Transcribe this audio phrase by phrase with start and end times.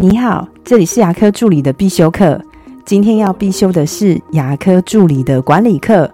[0.00, 2.40] 你好，这里是牙科助理的必修课。
[2.84, 6.08] 今天要必修的是牙科助理的管理课，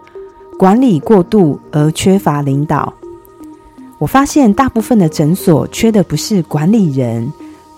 [0.58, 2.90] 管理过度而缺乏领导。
[3.98, 7.30] 我发现大部分的诊所缺的不是管理人，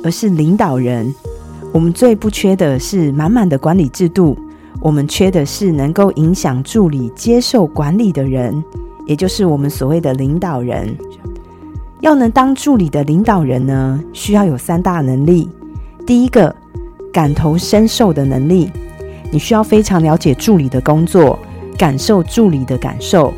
[0.04, 1.12] 而是领导人。
[1.72, 4.38] 我们最不缺的是满满的管理制度，
[4.80, 8.62] 我们缺的是能够影响助理接受管理的人，
[9.06, 10.96] 也就是我们所谓的领导人。
[11.98, 15.48] 要能当助理的领导人呢，需要有三大能力。
[16.06, 16.54] 第一个，
[17.12, 18.70] 感同身受的能力，
[19.32, 21.36] 你需要非常了解助理的工作，
[21.76, 23.34] 感受助理的感受，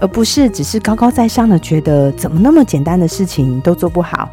[0.00, 4.28] 而不是只是高高在上的觉得怎么那么简单的事情都做不好。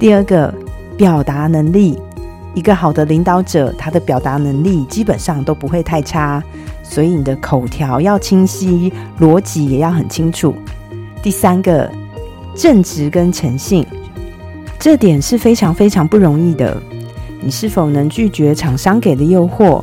[0.00, 0.52] 第二个，
[0.96, 1.96] 表达能力，
[2.52, 6.42] 一个好的领导者，他的表达能力基本上都不会太差，
[6.82, 10.52] 所以你的口条要清晰，逻辑也要很清楚。
[11.22, 11.88] 第三个。
[12.56, 13.86] 正直跟诚信，
[14.80, 16.76] 这点是非常非常不容易的。
[17.40, 19.82] 你是否能拒绝厂商给的诱惑？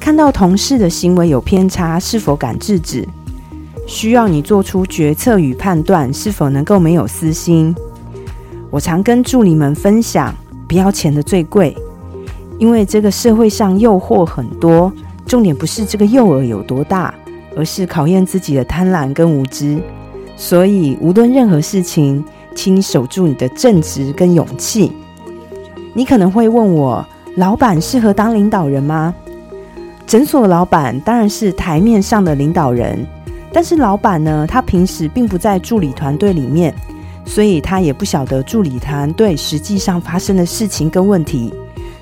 [0.00, 3.06] 看到同事的行为有偏差，是否敢制止？
[3.86, 7.74] 需要你做出决策与判断，是否能够没有私心？
[8.70, 10.34] 我常跟助理们分享，
[10.68, 11.76] 不要钱的最贵，
[12.58, 14.92] 因为这个社会上诱惑很多，
[15.24, 17.14] 重点不是这个诱饵有多大，
[17.56, 19.80] 而是考验自己的贪婪跟无知。
[20.36, 22.22] 所以，无论任何事情，
[22.54, 24.92] 请你守住你的正直跟勇气。
[25.94, 27.04] 你可能会问我，
[27.36, 29.14] 老板适合当领导人吗？
[30.06, 33.06] 诊所老板当然是台面上的领导人，
[33.52, 36.74] 但是老板呢，他平时并不在助理团队里面，
[37.24, 41.52] 所以他也不晓得助理团队实际上发生的事情跟问题。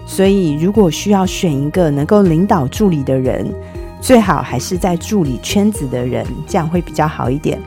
[0.07, 3.53] 所以，如果需要选一个能够领导助理的人，
[4.01, 7.61] 最好还是在助理圈子的人，这样会比较好一点。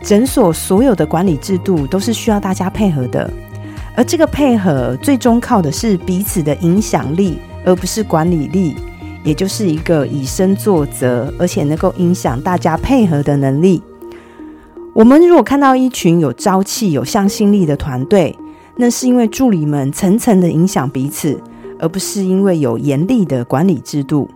[0.00, 3.28] 诊所所有的管理制度都是需要大家配合的，
[3.98, 8.76] 而这个配合最终靠的是彼此的影响力，而不是管理力，
[9.24, 13.82] 也就是一个以身作则，而且能够影响大家配合的能力。
[14.94, 18.38] 我们如果看到一群有朝气、有向心力的团队，
[18.76, 21.36] 那是因为助理们层层的影响彼此，
[21.80, 24.30] 而不是因为有严厉的管理制度。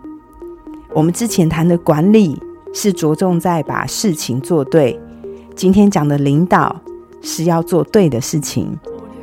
[0.93, 2.37] 我们之前谈的管理
[2.73, 4.99] 是着重在把事情做对。
[5.55, 6.81] 今天讲的领导
[7.21, 8.77] 是要做对的事情。